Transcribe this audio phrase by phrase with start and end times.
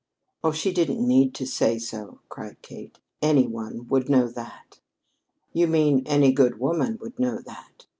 [0.43, 2.97] "Oh, she didn't need to say so!" cried Kate.
[3.21, 4.79] "Any one would know that."
[5.53, 7.85] "You mean, any good woman would know that.